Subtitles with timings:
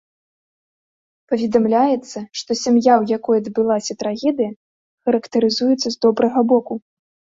[1.33, 4.51] Паведамляецца, што сям'я, у якой адбылася трагедыя,
[5.11, 6.73] характарызуецца з добрага боку.